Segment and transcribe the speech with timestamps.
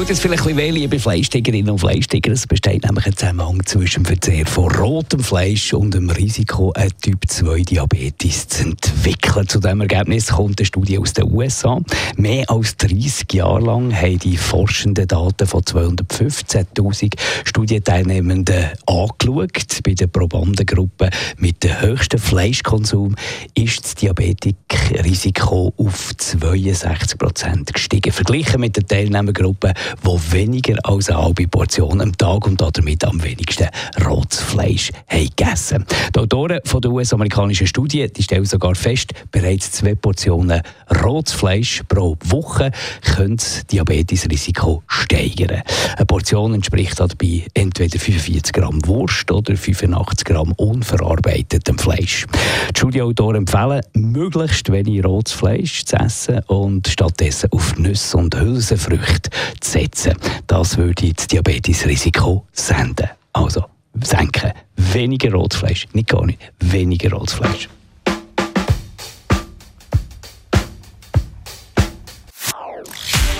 [0.00, 2.32] Tut jetzt vielleicht ein bisschen weh, liebe Fleischtigerinnen und Fleischtiger.
[2.32, 6.90] Es besteht nämlich ein Zusammenhang zwischen dem Verzehr von rotem Fleisch und dem Risiko, einen
[7.02, 9.46] Typ-2-Diabetes zu entwickeln.
[9.46, 11.82] Zu diesem Ergebnis kommt eine Studie aus den USA.
[12.16, 17.12] Mehr als 30 Jahre lang haben die forschenden Daten von 215.000
[17.44, 19.82] Studienteilnehmenden angeschaut.
[19.84, 23.16] Bei der Probandengruppe mit dem höchsten Fleischkonsum
[23.54, 28.12] ist das Diabetikrisiko auf 62 Prozent gestiegen.
[28.12, 33.22] Verglichen mit der Teilnehmergruppe, die weniger als eine halbe Portion am Tag und damit am
[33.22, 33.68] wenigsten
[34.06, 35.84] rotes Fleisch haben gegessen.
[36.14, 40.62] Die Autoren von der US-amerikanischen Studie die stellen sogar fest, bereits zwei Portionen
[41.02, 42.70] rotes Fleisch pro Woche
[43.02, 45.62] können das Diabetesrisiko steigern.
[45.96, 52.26] Eine Portion entspricht dabei entweder 45 Gramm Wurst oder 85 Gramm unverarbeitetem Fleisch.
[52.74, 59.30] Die Studieautoren empfehlen, möglichst wenig rotes Fleisch zu essen und stattdessen auf Nüsse und Hülsenfrüchte
[59.60, 60.14] zu setzen.
[60.46, 63.08] Das würde das Diabetesrisiko senden.
[63.32, 63.64] Also
[64.02, 64.52] senken.
[64.76, 65.86] Weniger rotes Fleisch.
[65.92, 66.38] Nicht gar nicht.
[66.60, 67.68] Weniger rotes Fleisch.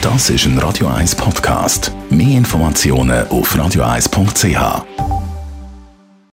[0.00, 1.92] Das ist ein Radio 1 Podcast.
[2.08, 5.07] Mehr Informationen auf radio1.ch.